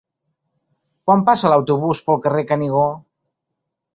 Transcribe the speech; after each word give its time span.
Quan 1.09 1.21
passa 1.27 1.51
l'autobús 1.51 2.01
pel 2.07 2.19
carrer 2.25 2.45
Canigó? 2.53 2.87